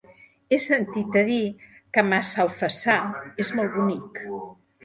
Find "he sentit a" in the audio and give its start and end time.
0.51-1.23